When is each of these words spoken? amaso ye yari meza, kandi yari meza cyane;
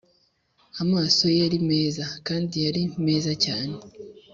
amaso 0.83 1.21
ye 1.31 1.37
yari 1.43 1.57
meza, 1.69 2.05
kandi 2.27 2.55
yari 2.65 2.81
meza 3.05 3.31
cyane; 3.45 3.75